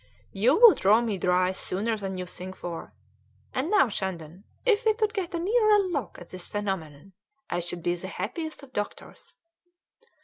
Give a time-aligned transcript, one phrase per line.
[0.31, 2.91] "You will draw me dry sooner than you think for;
[3.53, 7.13] and now, Shandon, if we could get a nearer look at this phenomenon,
[7.51, 9.35] I should be the happiest of doctors."